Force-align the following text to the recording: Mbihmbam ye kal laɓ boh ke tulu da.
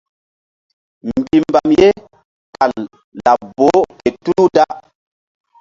Mbihmbam 1.07 1.69
ye 1.81 1.89
kal 2.53 2.73
laɓ 3.23 3.39
boh 3.55 3.81
ke 3.99 4.09
tulu 4.23 4.45
da. 4.55 4.65